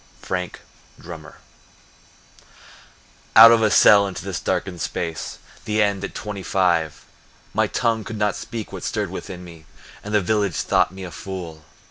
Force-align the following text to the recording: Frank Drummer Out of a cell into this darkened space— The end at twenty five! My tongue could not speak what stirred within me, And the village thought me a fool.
Frank 0.19 0.61
Drummer 0.99 1.37
Out 3.35 3.51
of 3.51 3.61
a 3.61 3.69
cell 3.69 4.07
into 4.07 4.25
this 4.25 4.39
darkened 4.39 4.81
space— 4.81 5.37
The 5.65 5.79
end 5.79 6.03
at 6.03 6.15
twenty 6.15 6.41
five! 6.41 7.05
My 7.53 7.67
tongue 7.67 8.03
could 8.03 8.17
not 8.17 8.35
speak 8.35 8.73
what 8.73 8.81
stirred 8.83 9.11
within 9.11 9.43
me, 9.43 9.67
And 10.03 10.11
the 10.15 10.19
village 10.19 10.55
thought 10.55 10.89
me 10.91 11.03
a 11.03 11.11
fool. 11.11 11.65